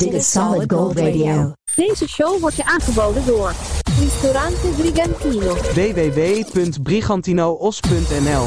[0.00, 1.52] Dit is Solid Gold Radio.
[1.74, 3.52] Deze show wordt je aangeboden door
[3.98, 5.54] Ristorante Brigantino.
[5.54, 8.42] www.brigantinoos.nl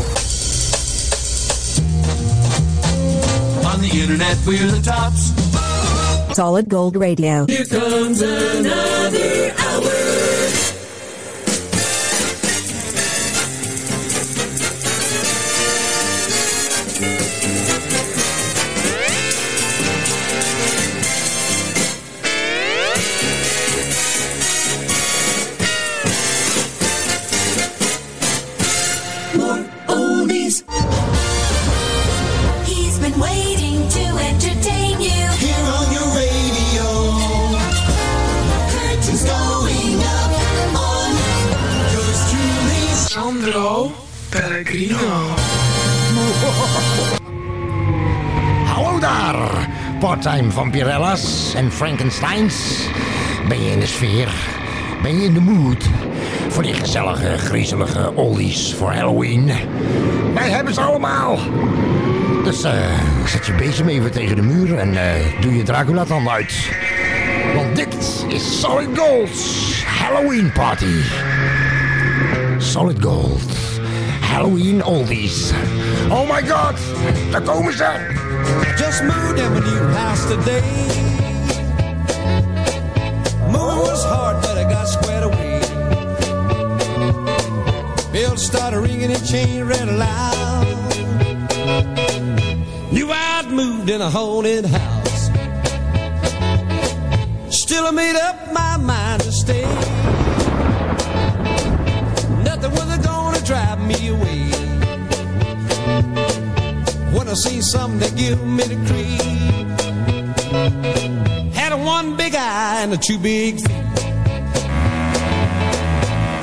[3.63, 5.31] On the internet, we're the tops.
[6.35, 7.45] Solid Gold Radio.
[7.45, 10.12] Here comes another hour.
[48.66, 49.69] Hallo daar,
[50.00, 52.88] parttime vampirella's en Frankensteins.
[53.47, 54.30] Ben je in de sfeer?
[55.02, 55.89] Ben je in de mood?
[56.50, 59.45] Voor die gezellige, griezelige oldies voor Halloween.
[60.33, 61.38] Wij hebben ze allemaal.
[62.44, 62.73] Dus eh,
[63.26, 66.70] zet je bezem even tegen de muur en eh, doe je Dracula dan uit.
[67.55, 71.02] Want dit is Solid Gold's Halloween Party.
[72.58, 73.62] Solid Gold.
[74.34, 75.53] Halloween oldies.
[76.09, 76.76] Oh my god,
[77.31, 77.92] daar komen ze.
[78.76, 80.64] Just moved in my new house today.
[83.52, 85.59] Moving was hard, but I got squared away.
[88.11, 90.66] Bells started ringing and chain read aloud.
[92.92, 95.30] Knew I'd moved in a haunted house.
[97.50, 100.23] Still I made up my mind to stay.
[102.56, 104.44] Nothing was gonna drive me away
[107.12, 109.20] when I see something that give me the creep.
[111.56, 113.86] Had a one big eye and a two big feet.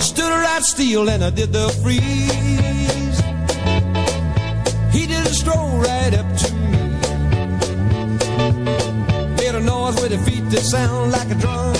[0.02, 3.20] Stood right still and I did the freeze.
[4.92, 6.78] He did a stroll right up to me.
[9.36, 11.70] Made a noise with the feet that sound like a drum.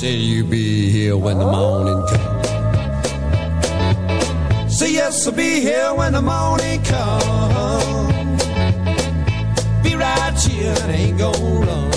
[0.00, 2.48] Said you be here when the morning comes.
[4.74, 8.42] Say yes, I'll be here when the morning comes.
[9.82, 11.92] Be right here and ain't gonna run.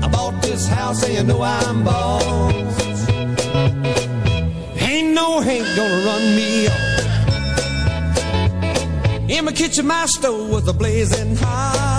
[0.00, 3.08] I bought this house and you know I'm boss.
[4.80, 6.78] Ain't no Hank gonna run me off.
[9.28, 11.97] In my kitchen, my stove was a blazing hot.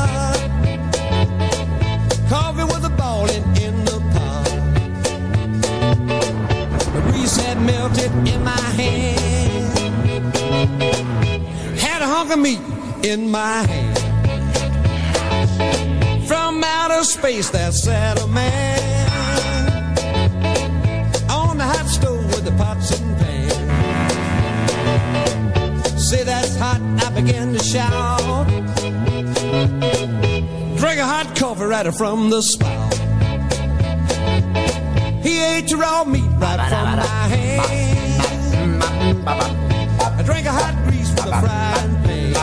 [7.59, 9.73] Melted in my hand.
[11.79, 12.61] Had a hunk of meat
[13.03, 13.97] in my hand.
[16.27, 18.79] From outer space, that sat man
[21.29, 23.59] on the hot stove with the pots and pans.
[26.09, 28.47] Say that's hot, I began to shout.
[30.77, 32.93] Drank a hot coffee right from the spout.
[35.23, 37.79] He ate raw meat right from my hand.
[40.17, 42.33] I drank a hot grease from the frying pan.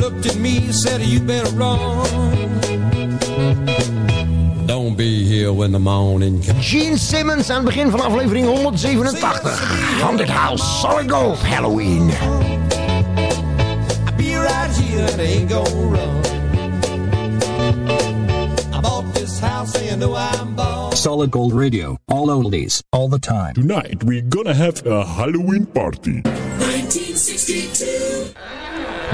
[0.00, 1.78] Looked at me, said, You better run.
[4.66, 6.64] Don't be here when the morning comes.
[6.64, 9.50] Gene Simmons aan het begin van aflevering 187.
[10.00, 12.10] Haunted House, Solid Gold, Halloween.
[14.06, 16.20] I'll be right here and I ain't gonna run.
[18.72, 20.39] I bought this house and you know bought.
[21.00, 21.96] Solid Gold Radio.
[22.08, 22.82] All oldies.
[22.92, 23.54] All the time.
[23.54, 26.20] Tonight we're gonna have a Halloween party.
[26.20, 28.34] 1962.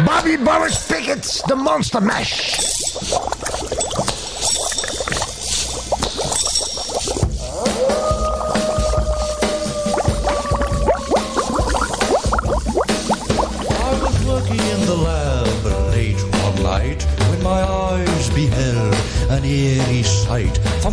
[0.04, 2.58] Bobby Boris Pickett, the Monster Mash.
[13.70, 18.92] I was working in the lab late one night when my eyes beheld
[19.30, 20.15] an eerie sight.
[20.15, 20.15] For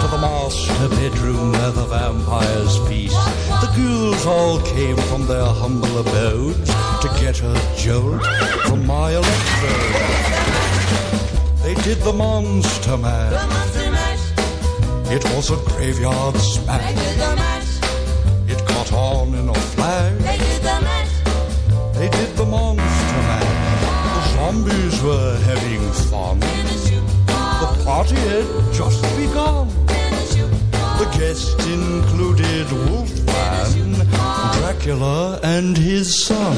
[0.00, 3.16] to the master bedroom where the vampires feast.
[3.62, 6.70] The ghouls all came from their humble abodes
[7.02, 8.24] to get a jolt
[8.66, 10.40] from my electrode.
[11.62, 13.34] They did the monster mash.
[15.10, 16.94] It was a graveyard smash.
[18.48, 20.18] It caught on in a flash.
[20.22, 21.14] They did the mash.
[21.94, 24.14] They did the monster mash.
[24.14, 26.36] The zombies were having fun.
[26.38, 27.02] In a shoe.
[27.60, 29.79] The party had just begun.
[31.20, 33.92] Guests included Wolfman,
[34.56, 36.56] Dracula, and his son.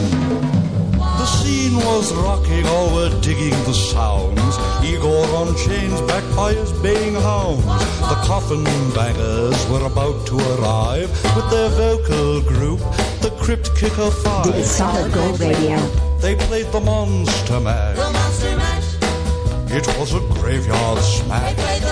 [1.21, 4.55] The scene was rocking, all were digging the sounds.
[4.85, 7.65] Igor on chains, backed by his baying hounds.
[8.13, 8.65] The coffin
[8.95, 12.81] bangers were about to arrive with their vocal group,
[13.21, 14.11] the Crypt Kicker
[14.45, 14.95] Dit is Five.
[14.95, 15.79] Solid Gold Radio.
[16.21, 17.97] They played the Monster Mash.
[17.97, 18.89] The monster mash.
[19.79, 21.92] It was a graveyard They smash.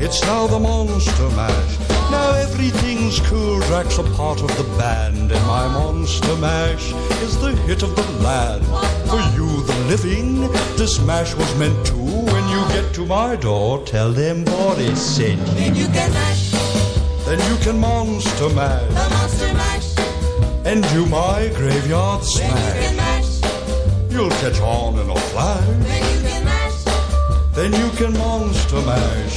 [0.00, 1.06] It's now the mash.
[1.06, 1.78] It's now the Monster Mash.
[2.10, 3.60] Now everything's cool.
[3.60, 6.92] Drac's a part of the band, and my Monster Mash
[7.22, 8.64] is the hit of the land.
[9.08, 10.40] For you, the living,
[10.76, 11.94] this mash was meant to.
[11.96, 15.54] When you get to my door, tell them Boris sent you.
[15.54, 16.50] Then you can mash.
[17.24, 19.96] Then you can Monster Mash The monster mash.
[20.66, 22.50] and do my graveyard smash.
[22.52, 24.12] Then you can mash.
[24.12, 25.66] You'll catch on in a flash.
[25.66, 26.84] Then you can mash.
[27.54, 29.36] Then you can Monster Mash.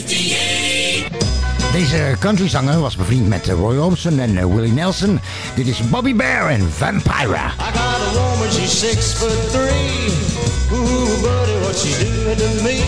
[1.71, 5.19] Deze countryzanger was bevriend met Roy Orbison en eh, Willie Nelson.
[5.55, 7.45] Dit is Bobby Bare en Vampira.
[7.45, 10.11] I got a woman, she's six foot three.
[10.71, 12.83] Ooh, buddy, what she doing to me?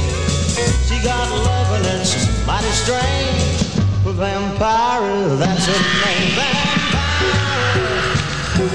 [0.87, 3.61] She got loving and she's mighty strange.
[4.05, 6.35] Vampire, that's her name.
[6.35, 7.39] Vampire,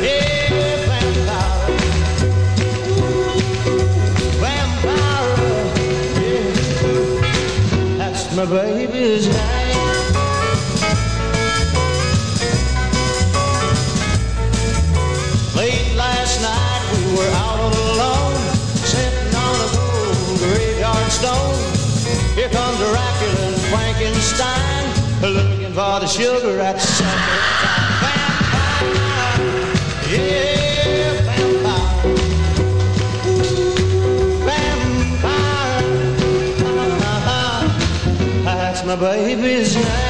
[0.02, 1.76] yeah, vampire.
[4.40, 5.36] Vampire,
[6.22, 6.58] yeah.
[7.98, 9.57] That's my baby's name.
[17.68, 18.34] Out on a lawn,
[18.84, 21.54] sitting on a cold graveyard stone.
[22.34, 24.84] Here comes Dracula and Frankenstein,
[25.22, 28.04] looking for the sugar at supper time.
[38.88, 40.07] My baby's name.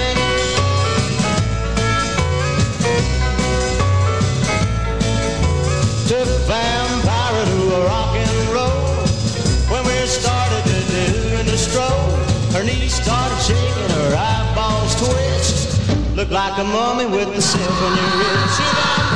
[16.31, 18.61] Like a mummy with the silk on your wrist.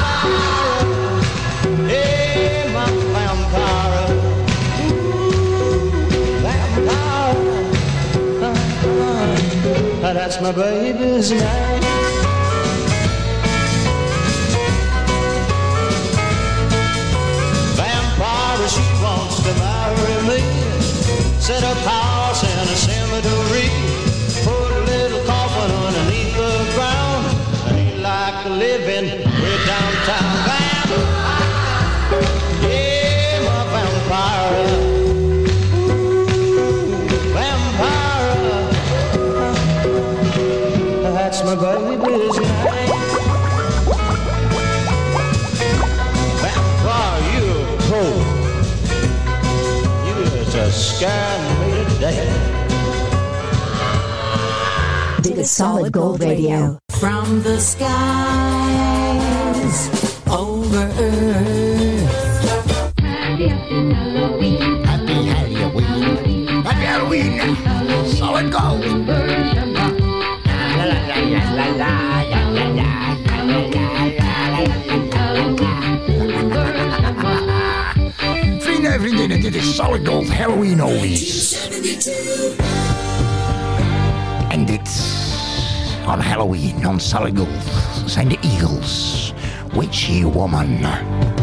[0.01, 0.87] Vampire,
[1.87, 4.09] hey, my vampire.
[4.81, 5.91] Ooh,
[6.41, 7.37] vampire.
[10.03, 11.83] Ah, that's my baby's name.
[17.77, 20.41] Vampire, she wants to marry me.
[21.41, 23.82] Set up house in a cemetery.
[41.55, 42.49] That's my baby's name.
[46.41, 47.47] Vampire, you
[47.89, 48.25] cold.
[50.07, 50.17] You
[50.51, 52.33] just scared me to death.
[55.23, 56.79] Dit is Solid Gold Radio.
[56.89, 57.91] From the skies
[60.31, 62.09] over earth.
[62.99, 64.85] Happy Halloween.
[64.85, 66.65] Happy Halloween.
[66.65, 67.57] Happy Halloween.
[68.17, 69.02] Solid Gold.
[79.45, 81.69] into the solid gold Halloween oldies.
[84.53, 87.49] And it's on Halloween, on solid gold,
[88.07, 89.33] zijn the Eagles.
[89.75, 91.42] Witchy Woman.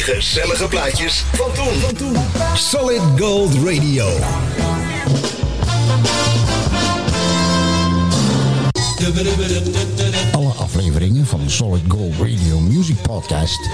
[0.00, 1.52] gezellige plaatjes van
[1.96, 2.16] toen.
[2.54, 4.08] Solid Gold Radio.
[10.32, 13.68] Alle afleveringen van Solid Gold Radio Music Podcast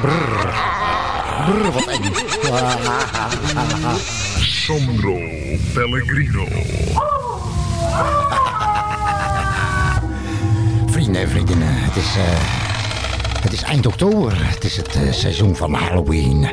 [0.00, 2.12] Brrr, wat eng.
[4.40, 5.18] Sandro
[5.74, 6.46] Pellegrino.
[10.86, 14.32] Vrienden en vriendinnen, het is, eh, het is eind oktober.
[14.48, 16.48] Het is het eh, seizoen van Halloween.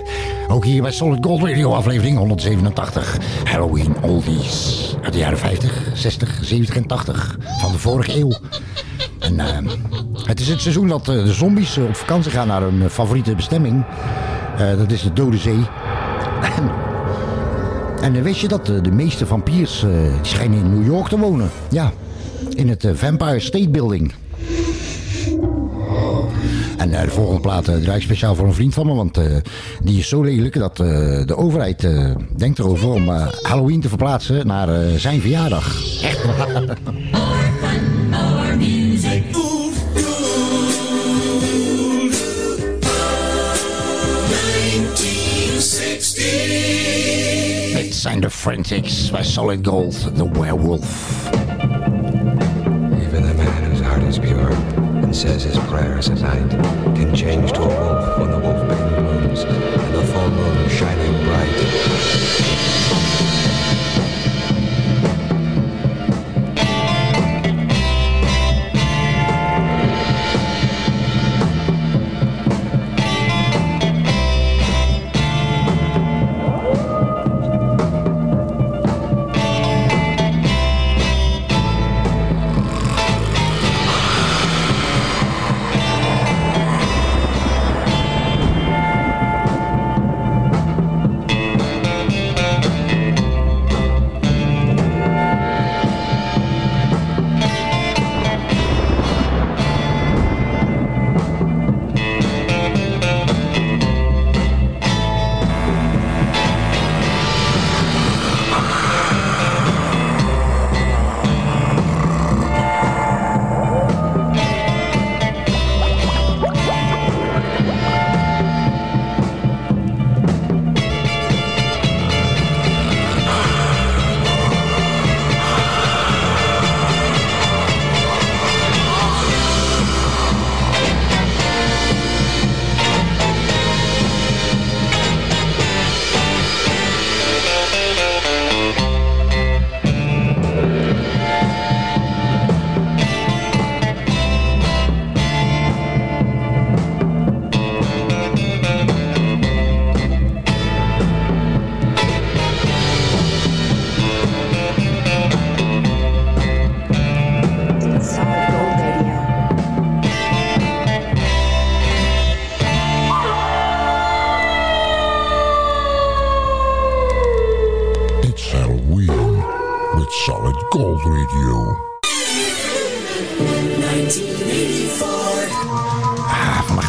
[0.51, 3.17] Ook hier bij Solid Gold Radio aflevering 187.
[3.43, 4.95] Halloween Oldies.
[5.01, 8.31] Uit de jaren 50, 60, 70 en 80 van de vorige eeuw.
[9.19, 9.57] En eh,
[10.29, 12.89] het is het seizoen dat eh, de zombies eh, op vakantie gaan naar hun eh,
[12.89, 13.85] favoriete bestemming.
[14.77, 15.59] Dat is de Dode Zee.
[18.01, 19.85] En, wist je dat de meeste vampiers
[20.21, 21.49] schijnen in New York te wonen?
[21.69, 21.91] Ja,
[22.49, 24.13] in het Vampire State Building.
[26.79, 29.17] En eh, de volgende plaat eh, draai ik speciaal voor een vriend van me, want
[29.17, 29.25] eh,
[29.83, 30.87] die is zo lelijk dat eh,
[31.25, 33.09] de overheid eh, denkt erover om
[33.41, 35.75] Halloween te verplaatsen naar eh, zijn verjaardag.
[36.03, 36.77] Echt waar.
[47.73, 51.29] Dit zijn de Forensics bij Solid Gold, The Werewolf.
[53.01, 54.78] Even the man whose heart is pure
[55.09, 56.51] and says his prayers at night
[56.95, 57.51] can change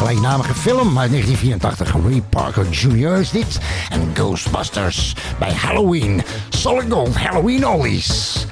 [0.01, 1.93] gelijknamige film uit 1984.
[2.03, 3.19] Ray Parker Jr.
[3.19, 3.59] is dit.
[3.89, 6.21] En Ghostbusters bij Halloween.
[6.49, 8.45] Solid Gold Halloween Oldies.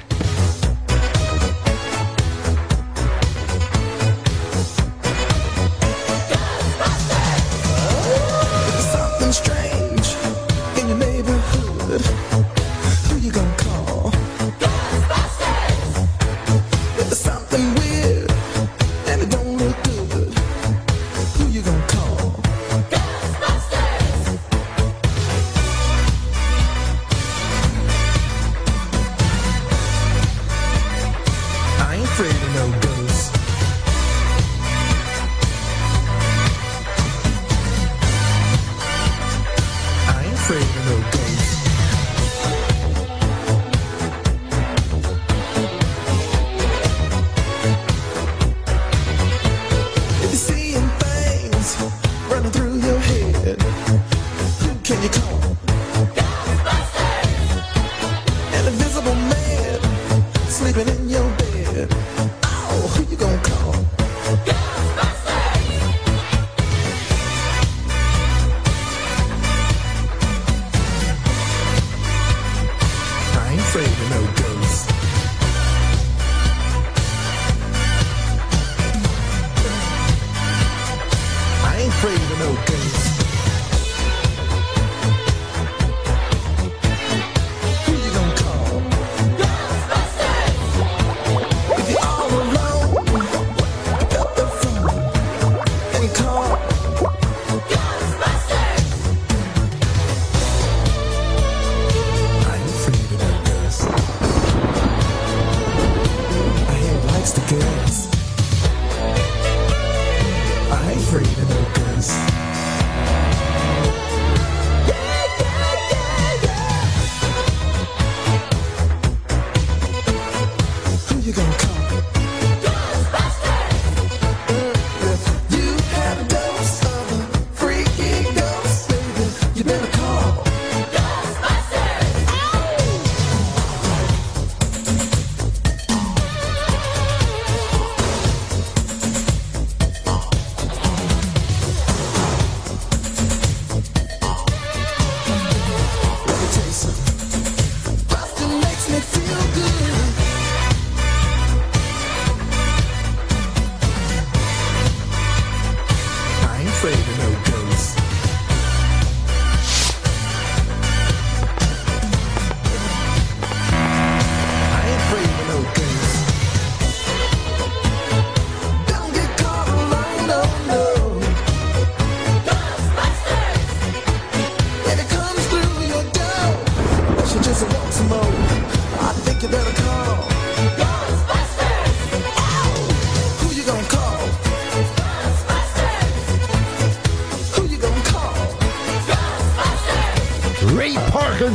[107.20, 108.19] likes to kiss.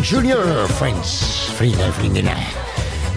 [0.06, 1.22] Junior, friends,
[1.56, 2.38] vrienden, vriendinnen.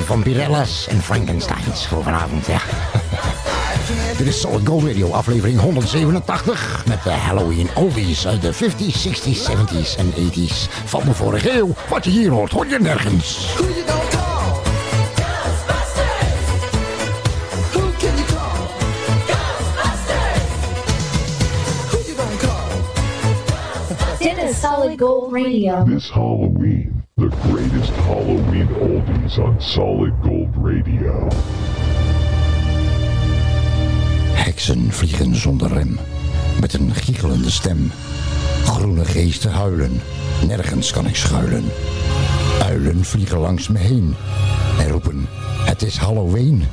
[0.05, 2.61] Van Pirella's en Frankensteins voor vanavond, ja.
[4.19, 6.85] Dit is Solid Gold Radio, aflevering 187.
[6.87, 10.69] Met de Halloween oldies uit de 50s, 60s, 70s en 80s.
[10.85, 11.75] Van de vorige eeuw.
[11.89, 13.47] Wat je hier hoort, hoor je nergens.
[24.79, 25.85] Solid Gold Radio.
[25.85, 31.29] This Halloween, the greatest Halloween oldies on Solid Gold Radio.
[34.33, 35.99] Heksen vliegen zonder rem,
[36.61, 37.91] met een giechelende stem.
[38.65, 40.01] Groene geesten huilen,
[40.47, 41.65] nergens kan ik schuilen.
[42.63, 44.15] Uilen vliegen langs me heen
[44.81, 45.27] en roepen,
[45.65, 46.65] het is Halloween.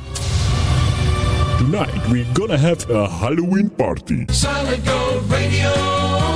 [1.58, 4.24] Tonight we're gonna have a Halloween party.
[4.26, 6.35] Solid Gold Radio.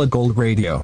[0.00, 0.82] Solid Gold Radio.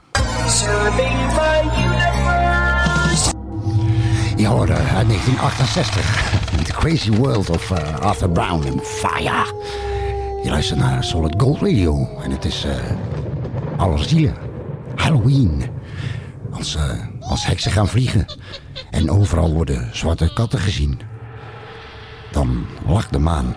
[4.37, 6.33] Je hoorde uit 1968.
[6.67, 9.55] The Crazy World of uh, Arthur Brown and Fire.
[10.43, 12.09] Je luistert naar Solid Gold Radio.
[12.23, 12.75] En het is uh,
[13.77, 14.35] alles zielen.
[14.95, 15.65] Halloween.
[16.51, 16.83] Als, uh,
[17.21, 18.27] als heksen gaan vliegen.
[18.91, 21.01] En overal worden zwarte katten gezien.
[22.33, 23.57] Dan lacht de maan.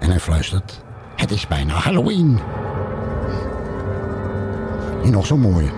[0.00, 0.84] En hij fluistert.
[1.16, 2.40] Het is bijna Halloween.
[5.10, 5.70] En nog zo mooi.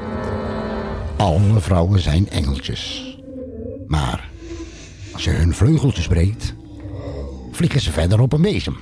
[1.16, 3.14] Alle vrouwen zijn engeltjes.
[3.87, 4.29] Maar
[5.12, 6.55] als je hun vleugeltjes breekt,
[7.53, 8.77] vliegen ze verder op een bezem.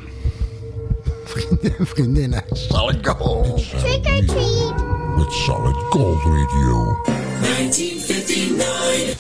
[1.25, 3.69] Vrienden en vriendinnen, Solid Gold.
[3.69, 4.75] Trick or treat.
[5.17, 7.01] Met Solid Gold Radio.
[7.41, 9.17] 1959.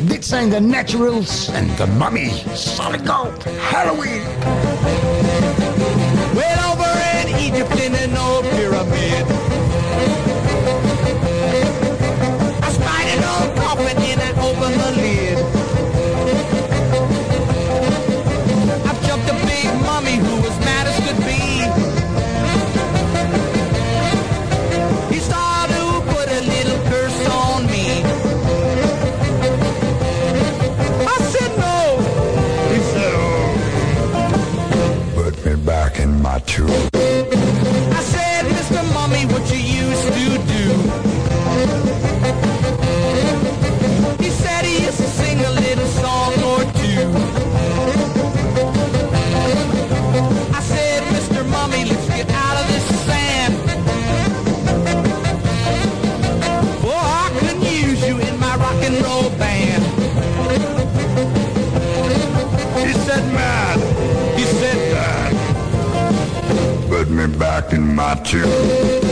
[0.00, 2.32] Dit zijn de Naturals en de Mummy.
[2.52, 3.44] Solid Gold.
[3.70, 4.22] Halloween.
[6.34, 6.94] Well, over
[7.26, 8.33] in Egypt in an old
[67.28, 69.03] back in my tomb.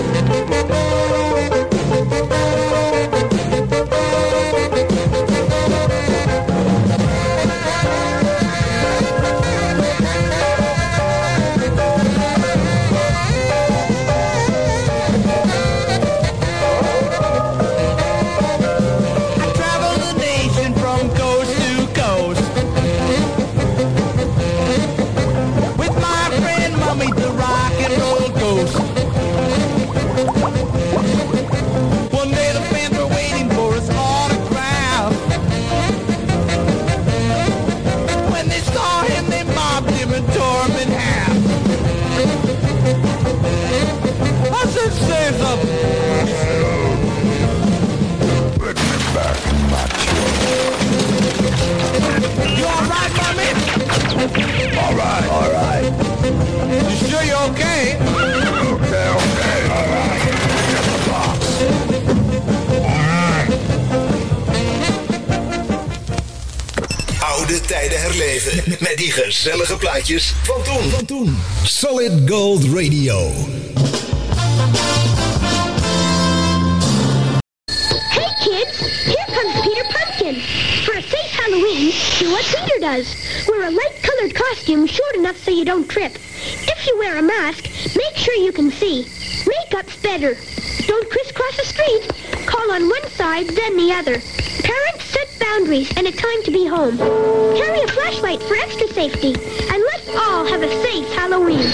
[69.03, 70.91] Die gezellige plaatjes van toen.
[70.91, 71.39] Van toen.
[71.65, 73.33] Solid Gold Radio.
[78.11, 80.41] Hey kids, here comes Peter Pumpkin.
[80.85, 83.07] For a safe Halloween, do what Peter does.
[83.49, 86.13] Wear a light-colored costume short enough so you don't trip.
[86.73, 87.65] If you wear a mask,
[87.97, 89.05] make sure you can see.
[89.47, 90.37] Makeup's better.
[90.87, 92.03] Don't crisscross the street.
[92.47, 94.21] Call on one side, then the other.
[94.63, 95.02] Parents set
[95.53, 96.97] boundaries and a time to be home.
[97.57, 99.35] Carry a flashlight for extra safety.
[99.73, 101.71] And let's all have a safe Halloween.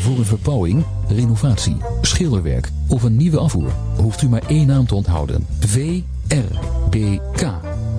[0.00, 4.94] Voor een verbouwing, renovatie, schilderwerk of een nieuwe afvoer hoeft u maar één naam te
[4.94, 5.46] onthouden.
[5.60, 6.00] VRBK.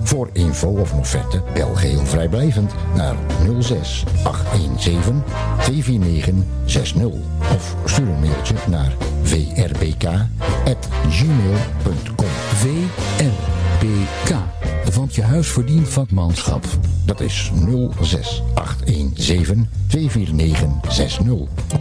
[0.02, 3.16] Voor info of een offerte bel geheel vrijblijvend naar
[3.60, 5.22] 06 817
[5.62, 7.04] 249 60
[7.54, 8.96] of stuur een mailtje naar
[9.34, 12.24] vrbk@gmail.com.
[12.54, 14.36] VRBK.
[14.94, 16.64] Want je huis verdient vakmanschap.
[17.06, 17.50] Dat is
[18.00, 21.26] 06 817 249 60.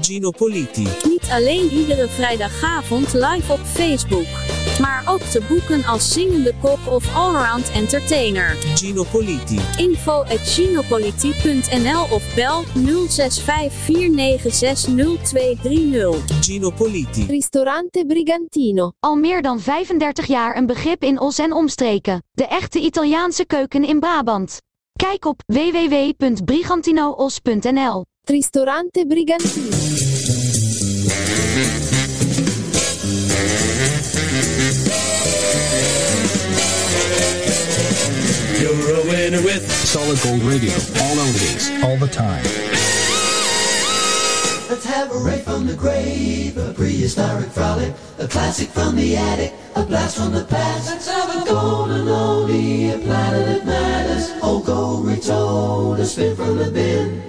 [0.02, 0.88] Gino Politi.
[1.04, 4.26] Niet alleen iedere vrijdagavond live op Facebook,
[4.80, 8.56] maar ook te boeken als zingende kok of allround entertainer.
[8.76, 9.60] Gino Politi.
[9.78, 12.70] Info at ginopoliti.nl of bel 0654960230.
[16.42, 17.26] Gino Politi.
[17.26, 18.92] Ristorante Brigantino.
[19.00, 22.24] Al meer dan 35 jaar een begrip in Os en omstreken.
[22.32, 24.62] De echte Italiaanse keuken in Brabant.
[24.96, 28.06] Kijk op www.brigantinoos.nl.
[28.22, 29.72] Ristorante Brigantino.
[39.34, 40.72] You're a winner with Solid Gold Radio.
[40.74, 42.44] All oldies, all the time.
[44.70, 49.56] Let's have a ray from the grave, a prehistoric frolic, a classic from the attic,
[49.76, 50.92] a blast from the past.
[50.92, 54.32] Let's have a golden oldie, a planet that matters.
[54.44, 57.24] Old gold retold, a spin from the bin.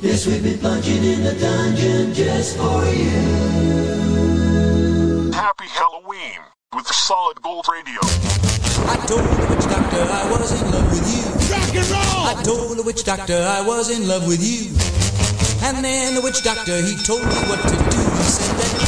[0.00, 4.45] Yes, we've been plunging in the dungeon just for you.
[6.72, 8.00] Happy Halloween with Solid Gold Radio.
[8.88, 11.24] I told the witch doctor I was in love with you.
[11.52, 12.26] Rock and roll!
[12.26, 14.74] I told the witch doctor I was in love with you.
[15.66, 18.02] And then the witch doctor, he told me what to do.
[18.16, 18.86] He said that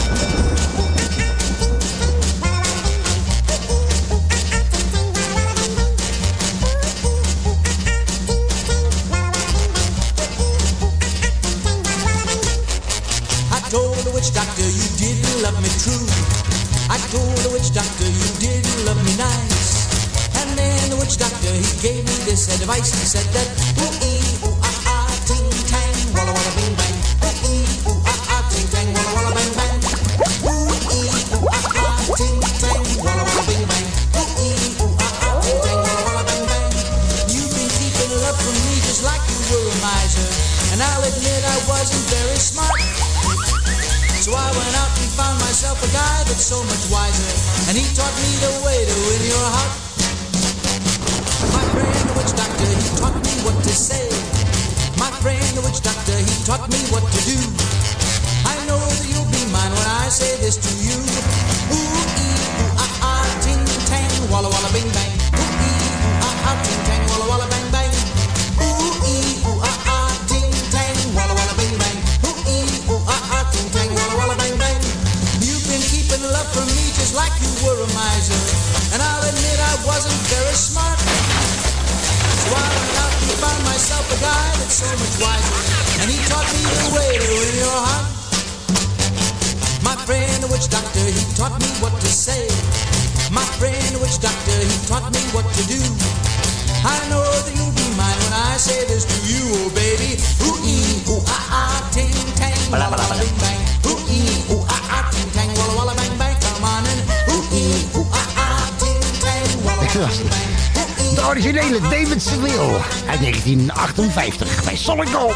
[13.50, 16.47] I told the witch doctor you didn't love me true.
[16.90, 19.88] I told the witch doctor you didn't love me nice.
[20.40, 22.88] And then the witch doctor he gave me this advice.
[22.96, 26.57] He said that ooh ee ooh ah ah ting tang walla walla
[45.58, 47.34] myself a guy that's so much wiser.
[47.66, 49.74] And he taught me the way to win your heart.
[51.50, 54.06] My friend, the witch doctor, he taught me what to say.
[55.02, 57.38] My friend, the witch doctor, he taught me what to do.
[58.46, 60.94] I know that you'll be mine when I say this to you.
[60.94, 63.58] Ooh, ee, ooh, ah, ah, ting,
[63.90, 65.17] tang, walla, walla, bing, bang.
[84.18, 85.58] A guy that's so much wiser.
[86.02, 88.06] And he taught me the way to win your heart.
[89.82, 92.48] My friend, the witch doctor, he taught me what to say.
[93.30, 95.80] My friend, the witch doctor, he taught me what to do.
[96.84, 100.18] I know that you'll be mine when I say this to you, oh baby.
[100.46, 103.67] Ooh ee, ooh ah ah, ting tang, bing bang.
[111.18, 112.76] De originele David Seville
[113.08, 115.34] uit 1958 bij Solid Gold.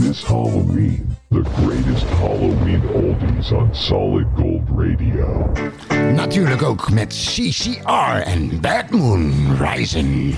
[0.00, 5.52] This Halloween, the greatest Halloween oldies on Solid Gold Radio.
[6.14, 10.34] Natuurlijk ook met CCR en Bad Moon Rising.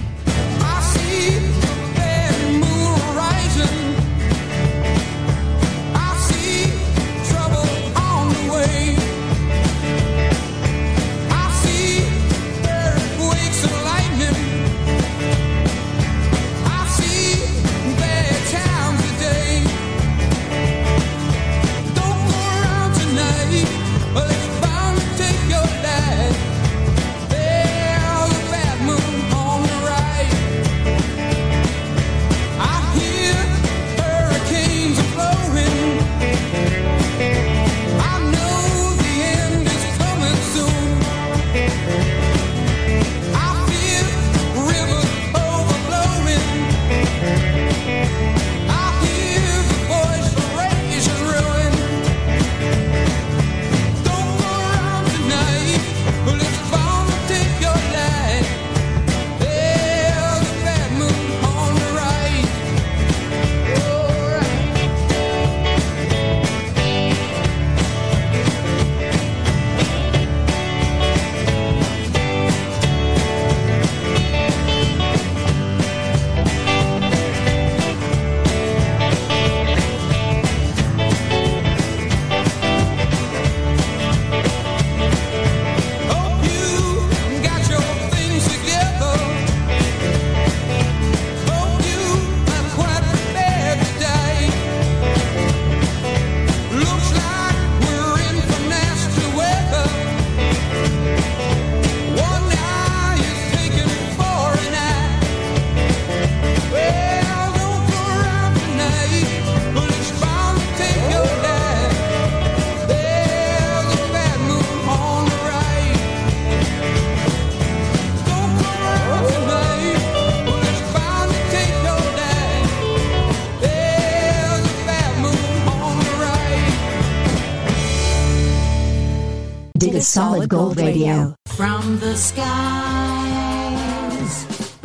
[130.10, 131.34] Solid Gold Radio.
[131.48, 132.44] From the skies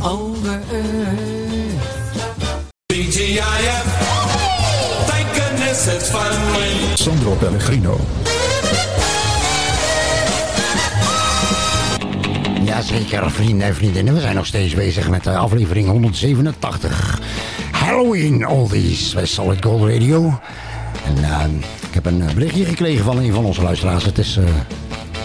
[0.04, 1.82] over earth.
[2.94, 3.88] TGIF.
[5.08, 6.98] Thank goodness it's fun when.
[6.98, 7.98] Sandro Pellegrino.
[12.64, 14.14] Jazeker, vrienden en vriendinnen.
[14.14, 17.22] We zijn nog steeds bezig met de aflevering 187.
[17.72, 20.40] Halloween Oldies bij Solid Gold Radio.
[21.06, 21.44] En eh,
[21.88, 24.06] ik heb een eh, berichtje gekregen van een van onze luisteraars.
[24.06, 24.44] Het is eh,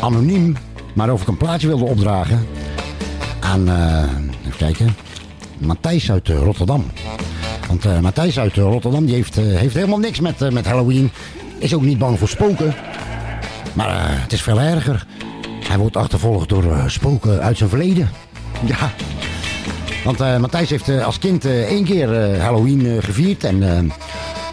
[0.00, 0.56] anoniem,
[0.94, 2.46] maar of ik een plaatje wilde opdragen
[3.40, 4.02] aan, eh,
[4.46, 4.96] even kijken,
[5.58, 6.84] Matthijs uit eh, Rotterdam.
[7.68, 11.10] Want eh, Matthijs uit Rotterdam die heeft, heeft helemaal niks met, met Halloween.
[11.58, 12.74] Is ook niet bang voor spoken.
[13.72, 15.06] Maar het is veel erger.
[15.68, 18.10] Hij wordt achtervolgd door spoken uit zijn verleden.
[18.64, 18.92] Ja.
[20.04, 23.44] Want Matthijs heeft als kind één keer Halloween gevierd.
[23.44, 23.58] En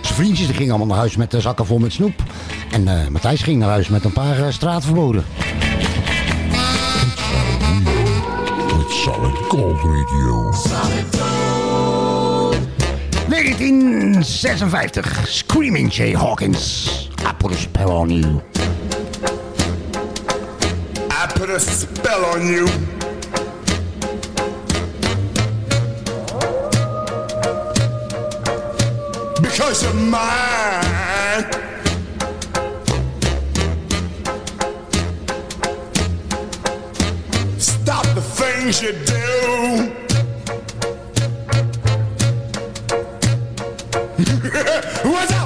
[0.02, 2.24] zijn vriendjes die gingen allemaal naar huis met zakken vol met snoep.
[2.78, 5.26] En eh, Matthijs ging naar huis met een paar eh, straatverboden.
[8.90, 10.52] Solid Gold Radio.
[13.30, 15.28] 1956.
[15.28, 16.88] Screaming Jay Hawkins.
[17.20, 18.42] I put a spell on you.
[21.10, 22.68] I put a spell on you.
[29.42, 30.48] Because you're mine.
[38.82, 39.18] You do.
[45.10, 45.37] What's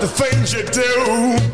[0.00, 1.49] the things you do.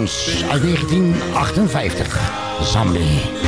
[0.00, 2.30] Uit 1958.
[2.62, 3.39] Zombie.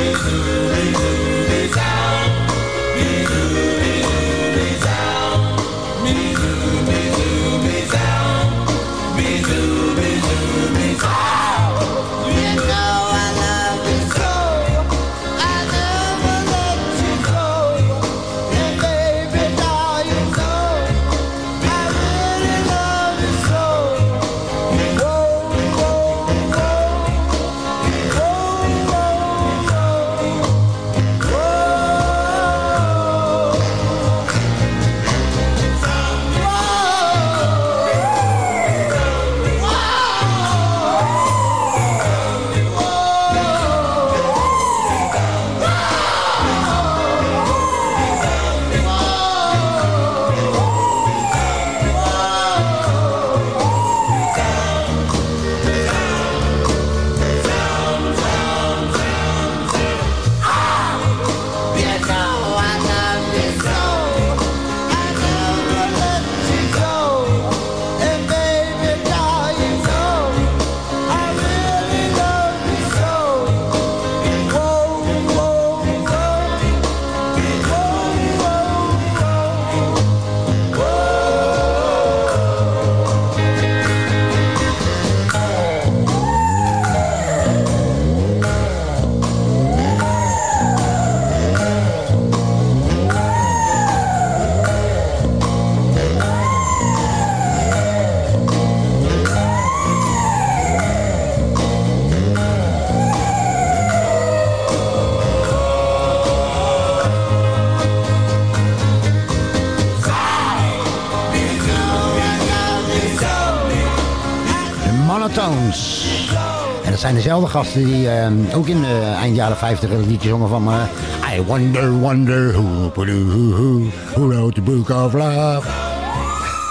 [117.13, 120.67] Zijn dezelfde gasten die eh, ook in de eind jaren 50 een liedje zongen van...
[120.67, 123.81] eh, I wonder, wonder, who, who, who,
[124.13, 125.67] who, wrote the book of love.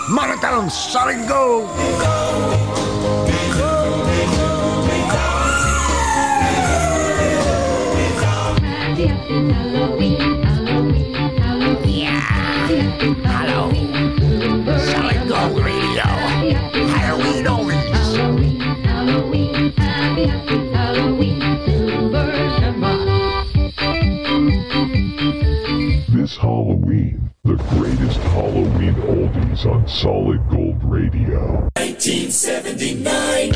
[0.08, 1.68] Martellans, zal ik go!
[13.24, 13.61] Hallo.
[29.32, 31.68] Oldies on Solid Gold Radio.
[31.76, 33.54] 1979.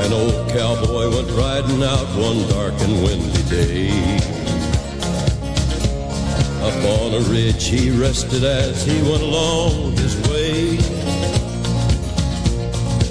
[0.00, 3.90] An old cowboy went riding out one dark and windy day.
[6.60, 10.27] Up on a ridge he rested as he went along his way.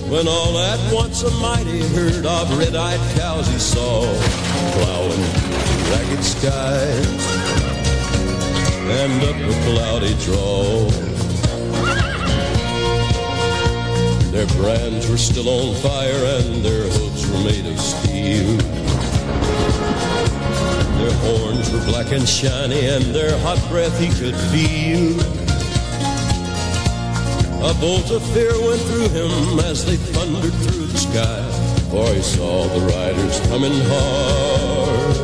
[0.09, 4.03] When all at once a mighty herd of red-eyed cows he saw
[4.71, 7.27] plowing through ragged skies
[8.89, 10.89] and up a cloudy draw.
[14.31, 18.57] Their brands were still on fire and their hooves were made of steel.
[20.99, 25.46] Their horns were black and shiny and their hot breath he could feel.
[27.59, 31.41] A bolt of fear went through him as they thundered through the sky,
[31.89, 35.17] for he saw the riders coming hard,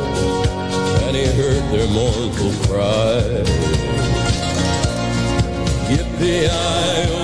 [1.04, 3.22] and he heard their mournful cry.
[5.88, 7.23] Yippee-i-oh,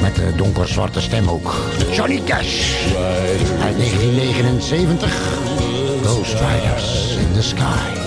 [0.00, 1.54] Met de donkerzwarte stem ook.
[1.92, 2.84] Johnny Cash.
[3.62, 5.38] Uit 1979.
[6.04, 8.06] Ghost Riders in the Sky.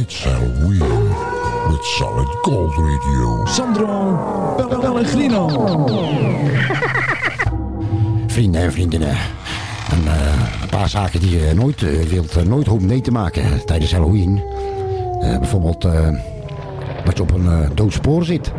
[0.00, 1.08] It's Halloween
[1.68, 3.44] with Solid Gold Radio.
[3.46, 3.95] Sandro
[8.76, 9.16] vriendinnen.
[9.90, 13.10] En, eh, een paar zaken die je nooit eh, wilt, eh, nooit hoopt mee te
[13.10, 14.42] maken tijdens Halloween.
[15.20, 16.08] Eh, bijvoorbeeld eh,
[17.04, 18.52] dat je op een eh, dood spoor zit.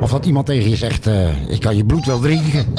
[0.00, 2.64] Of dat iemand tegen je zegt, eh, ik kan je bloed wel drinken.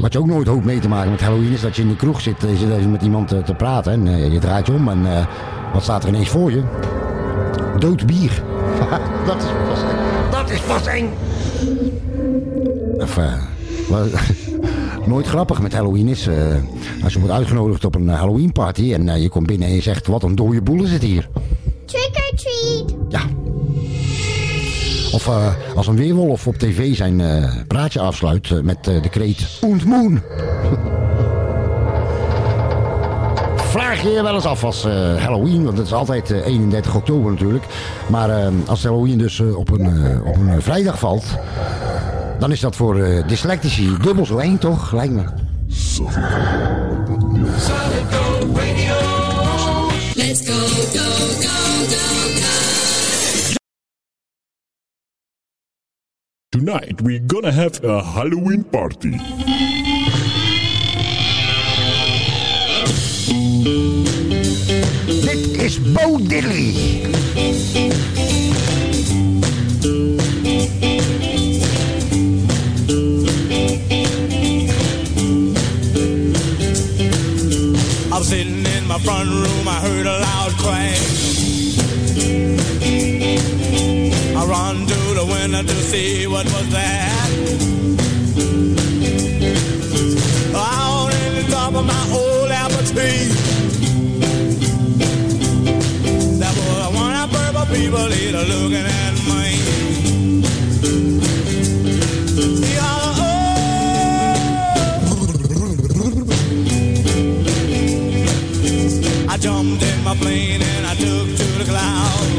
[0.00, 1.96] Wat je ook nooit hoopt mee te maken met Halloween is dat je in de
[1.96, 4.72] kroeg zit, je zit even met iemand eh, te praten en eh, je draait je
[4.72, 5.26] om en eh,
[5.72, 6.62] wat staat er ineens voor je?
[7.78, 8.42] Dood bier.
[9.26, 10.30] dat is pas eng.
[10.30, 11.08] Dat is pas eng.
[12.98, 13.32] Of, eh,
[15.06, 16.26] nooit grappig met Halloween is.
[16.26, 16.36] eh,
[17.02, 19.74] als je wordt uitgenodigd op een eh, Halloween party en eh, je komt binnen en
[19.74, 21.28] je zegt, wat een dode boel is het hier.
[21.84, 22.94] Trick or treat.
[23.08, 23.20] Ja.
[25.12, 25.30] Of
[25.74, 27.22] als een weerwolf op tv zijn
[27.66, 30.20] praatje afsluit met de kreet Und Moon.
[33.74, 34.82] Vraag je je wel eens af als
[35.18, 37.64] Halloween, want het is altijd eh, 31 oktober natuurlijk.
[38.08, 41.24] Maar eh, als Halloween dus op een, op een vrijdag valt,
[42.44, 44.92] dan is dat voor eh, dyslectici dubbel zo eng toch?
[44.92, 45.24] Lijkt me.
[50.14, 51.04] Let's go, go,
[51.40, 51.54] go,
[51.90, 52.04] go,
[52.40, 53.54] go.
[56.48, 59.18] Tonight we're gonna have a Halloween party.
[65.22, 68.03] Dit is Bo Diddley.
[79.04, 81.78] Front room, I heard a loud crash.
[84.34, 87.30] I run to the window to see what was that.
[90.54, 93.28] Out in the top of my old apple tree.
[96.38, 99.53] That was one of purple people eater looking at me.
[109.44, 112.30] Jumped in my plane and I took to the clouds.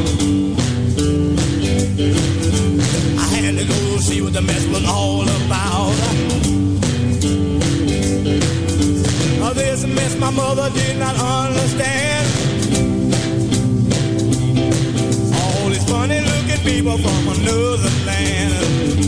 [3.16, 5.94] I had to go see what the mess was all about.
[9.44, 12.26] Oh, this mess my mother did not understand.
[15.38, 19.05] All these funny looking people from another land.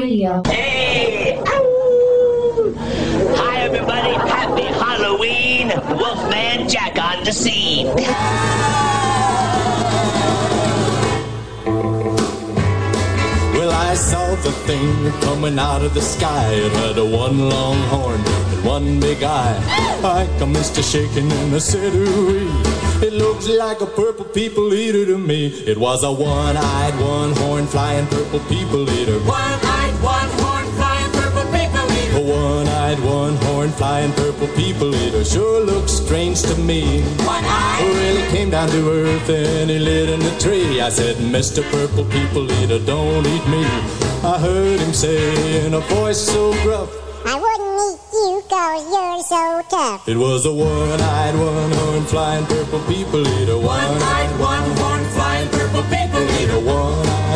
[0.00, 0.42] Radio.
[0.46, 1.42] Hey!
[1.44, 2.74] Ow!
[3.36, 4.14] Hi, everybody.
[4.14, 5.72] Happy Halloween.
[5.98, 7.86] Wolfman Jack on the scene.
[13.54, 16.52] Well, I saw the thing coming out of the sky.
[16.52, 19.58] It had a one long horn and one big eye.
[20.04, 22.48] I commenced to shaking and I said, ooh
[23.02, 25.48] It looks like a purple people eater to me.
[25.48, 29.18] It was a one-eyed, one-horn flying purple people eater.
[29.20, 29.67] One-eyed,
[32.88, 37.02] one-eyed, one-horn flying purple people eater sure looks strange to me.
[37.24, 37.82] One-eyed?
[37.82, 40.80] Well, he came down to earth and he lit in the tree.
[40.80, 41.62] I said, Mr.
[41.70, 43.64] Purple People Eater, don't eat me.
[44.24, 46.90] I heard him say in a voice so gruff,
[47.26, 50.08] I wouldn't eat you cause you're so tough.
[50.08, 53.58] it was a one-eyed, one-horn flying purple people eater.
[53.58, 54.97] One-eyed, one-horn,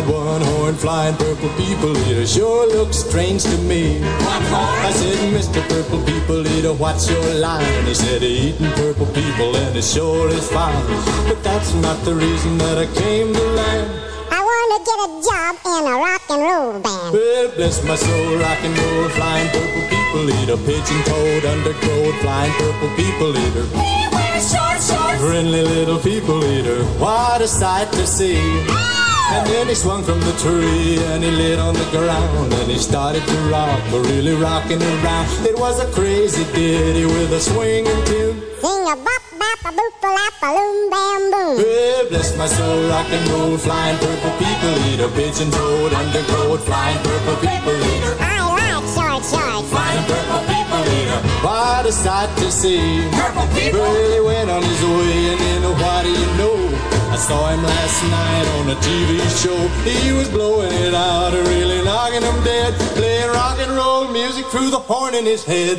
[0.07, 4.01] one-eyed, one-horn flying purple people eater sure looks strange to me.
[4.01, 4.87] One horn?
[4.87, 5.61] I said, Mr.
[5.69, 7.85] Purple People Eater, what's your line?
[7.87, 10.85] He said, eating purple people and it sure is fine.
[11.29, 13.91] But that's not the reason that I came to land.
[14.31, 17.13] I want gonna get a job in a rock and roll band.
[17.13, 22.53] Well, bless my soul, rock and roll, flying purple people eater, pigeon toed, undergrowth, flying
[22.53, 23.67] purple people eater.
[23.77, 25.21] He wears short shorts.
[25.21, 28.41] Friendly little people eater, what a sight to see.
[28.69, 28.92] Ah!
[29.33, 32.79] And then he swung from the tree and he lit on the ground and he
[32.79, 35.27] started to rock, but really rocking around.
[35.47, 38.37] It was a crazy ditty with a swinging tune.
[38.61, 41.57] Sing a bop bop a boop a lap a loom bam boom.
[41.65, 47.01] Well, bless my soul, rock and roll, flying purple people eater, pigeon toed, undergrowth, flying
[47.03, 48.15] purple people eater.
[48.21, 49.71] I like short shorts.
[49.73, 51.21] Flying purple people eater.
[51.41, 53.09] What a sight to see.
[53.17, 53.81] Purple people.
[54.13, 56.92] He went on his way and then what do you know?
[57.13, 59.69] I saw him last night on a TV show.
[59.85, 62.73] He was blowing it out, really knocking him dead.
[62.97, 65.77] Playing rock and roll music through the horn in his head.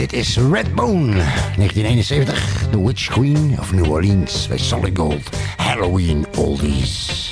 [0.00, 2.68] Dit is Redbone, 1971.
[2.70, 5.28] The Witch Queen of New Orleans bij Solid Gold.
[5.56, 7.29] Halloween Oldies.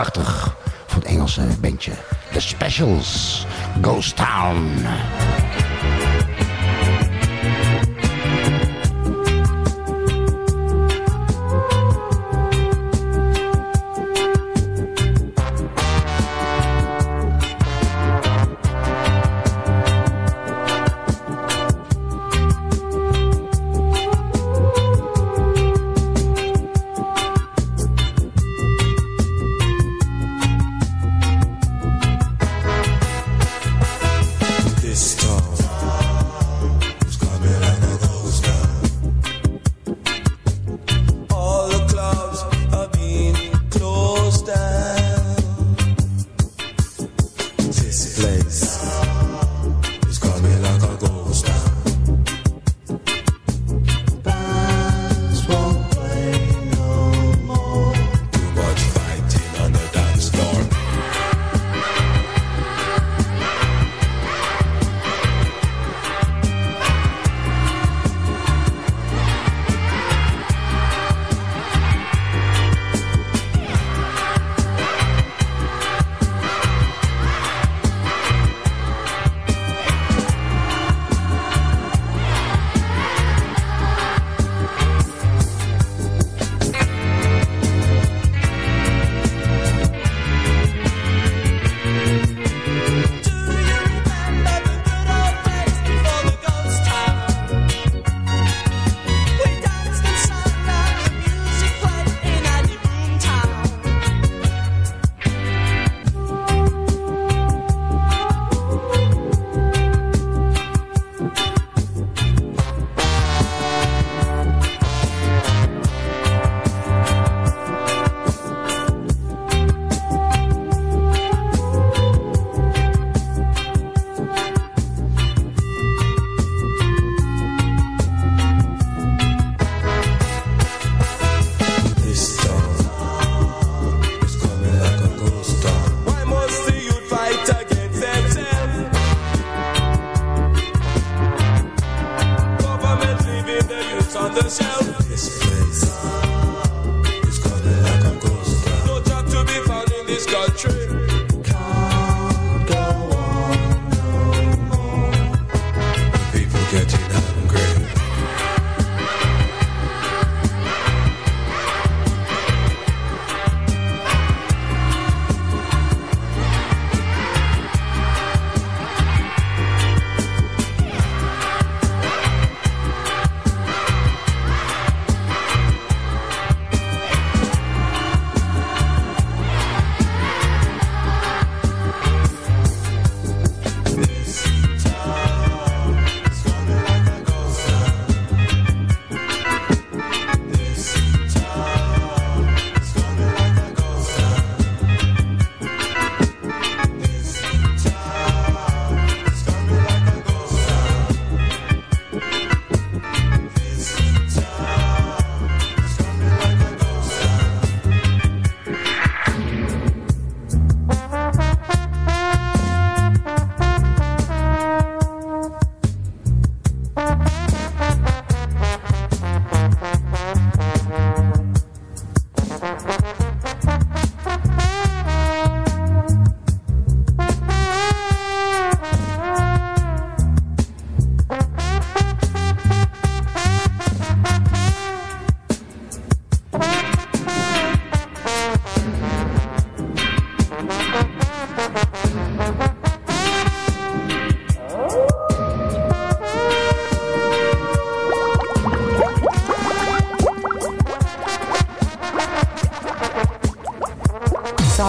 [0.00, 1.92] 1981 van het Engelse bandje
[2.32, 3.46] The Specials.
[3.80, 4.86] Ghost Town.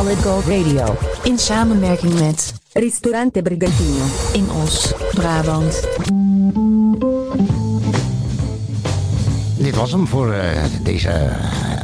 [0.01, 0.97] Solid Gold Radio.
[1.23, 5.87] In samenwerking met Ristorante Brigantino in Os, Brabant.
[9.57, 11.09] Dit was hem voor eh, deze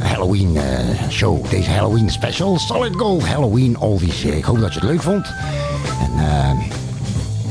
[0.02, 1.50] Halloween eh, show.
[1.50, 2.58] Deze Halloween special.
[2.58, 4.24] Solid Gold Halloween Oldies.
[4.24, 5.26] Ik hoop dat je het leuk vond.
[6.00, 6.50] En eh,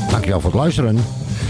[0.10, 1.00] dankjewel voor het luisteren.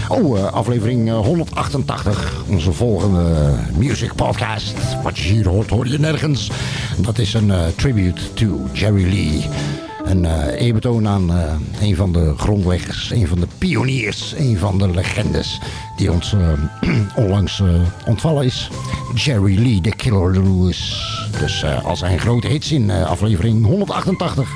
[0.08, 2.44] Oh, eh, aflevering eh, 188.
[2.48, 4.74] Onze volgende music podcast.
[5.02, 6.50] Wat je hier hoort, hoor je nergens.
[7.00, 9.48] Dat is een eh, tribute to Jerry Lee.
[10.04, 14.78] Een eh eerbetoon aan eh, een van de grondleggers, een van de pioniers, een van
[14.78, 15.60] de legendes
[15.96, 16.34] die ons
[17.16, 17.62] onlangs
[18.06, 18.70] ontvallen is.
[19.14, 21.02] Jerry Lee, de Killer Lewis.
[21.40, 24.50] Dus eh, al zijn grote hits in aflevering 188.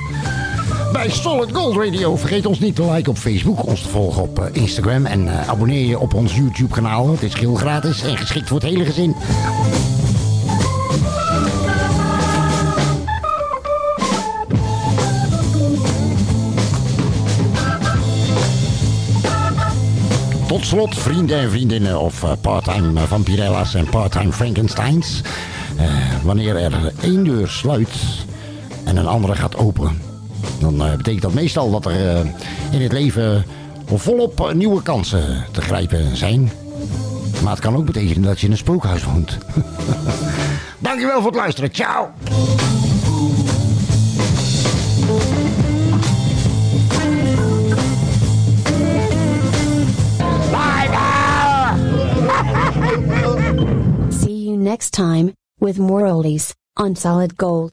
[0.92, 2.16] Bij Solid Gold Radio.
[2.16, 5.98] Vergeet ons niet te liken op Facebook, ons te volgen op Instagram en abonneer je
[5.98, 7.10] op ons YouTube kanaal.
[7.10, 9.14] Het is heel gratis en geschikt voor het hele gezin.
[20.62, 25.20] Tot slot, vrienden en vriendinnen of eh, part-time eh, vampirella's en part-time Frankensteins.
[25.76, 25.86] Eh,
[26.22, 27.88] wanneer er één deur sluit
[28.84, 30.02] en een andere gaat open,
[30.60, 32.16] dan betekent dat meestal dat er
[32.70, 33.44] in het leven
[33.94, 36.52] volop nieuwe kansen te grijpen zijn.
[37.42, 39.38] Maar het kan ook betekenen dat je in een spookhuis woont.
[40.78, 41.72] Dankjewel voor het luisteren.
[41.72, 42.10] Ciao!
[54.72, 57.52] Next time with more oldies on Solid Gold.